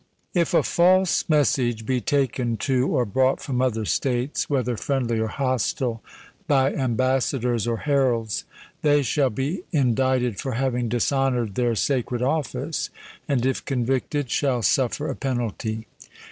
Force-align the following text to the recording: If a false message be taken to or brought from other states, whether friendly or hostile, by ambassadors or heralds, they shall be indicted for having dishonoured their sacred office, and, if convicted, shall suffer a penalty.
If 0.33 0.55
a 0.55 0.63
false 0.63 1.25
message 1.29 1.85
be 1.85 2.01
taken 2.01 2.57
to 2.57 2.87
or 2.87 3.05
brought 3.05 3.39
from 3.39 3.61
other 3.61 3.85
states, 3.85 4.49
whether 4.49 4.75
friendly 4.75 5.19
or 5.19 5.27
hostile, 5.27 6.01
by 6.47 6.73
ambassadors 6.73 7.67
or 7.67 7.77
heralds, 7.85 8.43
they 8.81 9.03
shall 9.03 9.29
be 9.29 9.61
indicted 9.71 10.39
for 10.39 10.53
having 10.53 10.89
dishonoured 10.89 11.53
their 11.53 11.75
sacred 11.75 12.23
office, 12.23 12.89
and, 13.27 13.45
if 13.45 13.63
convicted, 13.63 14.31
shall 14.31 14.63
suffer 14.63 15.07
a 15.07 15.15
penalty. 15.15 15.85